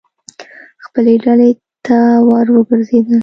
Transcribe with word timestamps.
خپلې 0.85 1.13
ډلې 1.23 1.51
ته 1.85 1.97
ور 2.27 2.45
وګرځېدل. 2.55 3.19